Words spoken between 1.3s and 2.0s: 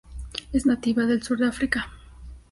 de África.